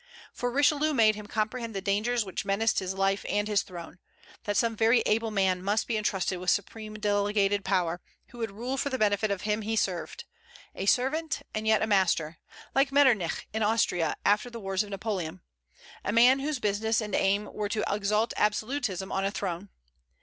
For 0.33 0.49
Richelieu 0.51 0.93
made 0.93 1.13
him 1.13 1.27
comprehend 1.27 1.75
the 1.75 1.79
dangers 1.79 2.25
which 2.25 2.43
menaced 2.43 2.79
his 2.79 2.95
life 2.95 3.23
and 3.29 3.47
his 3.47 3.61
throne; 3.61 3.99
that 4.45 4.57
some 4.57 4.75
very 4.75 5.01
able 5.05 5.29
man 5.29 5.61
must 5.61 5.85
be 5.85 5.95
intrusted 5.95 6.39
with 6.39 6.49
supreme 6.49 6.95
delegated 6.95 7.63
power, 7.63 8.01
who 8.29 8.39
would 8.39 8.49
rule 8.49 8.77
for 8.77 8.89
the 8.89 8.97
benefit 8.97 9.29
of 9.29 9.43
him 9.43 9.61
he 9.61 9.75
served, 9.75 10.23
a 10.73 10.87
servant, 10.87 11.43
and 11.53 11.67
yet 11.67 11.83
a 11.83 11.85
master; 11.85 12.39
like 12.73 12.91
Metternich 12.91 13.47
in 13.53 13.61
Austria, 13.61 14.15
after 14.25 14.49
the 14.49 14.59
wars 14.59 14.81
of 14.81 14.89
Napoleon, 14.89 15.41
a 16.03 16.11
man 16.11 16.39
whose 16.39 16.57
business 16.57 16.99
and 16.99 17.13
aim 17.13 17.45
were 17.53 17.69
to 17.69 17.83
exalt 17.87 18.33
absolutism 18.37 19.11
on 19.11 19.23
a 19.23 19.29
throne. 19.29 19.69